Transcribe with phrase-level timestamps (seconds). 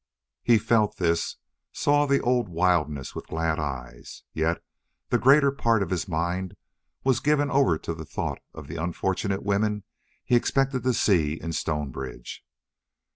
[0.41, 1.35] He felt this,
[1.71, 4.63] saw the old wildness with glad eyes, yet
[5.09, 6.55] the greater part of his mind
[7.03, 9.83] was given over to the thought of the unfortunate women
[10.23, 12.43] he expected to see in Stonebridge.